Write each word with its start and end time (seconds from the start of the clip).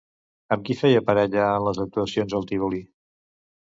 Amb 0.55 0.65
qui 0.69 0.77
feia 0.79 1.03
parella 1.11 1.45
en 1.51 1.69
les 1.69 1.85
actuacions 1.87 2.39
al 2.43 2.53
Tívoli? 2.53 2.85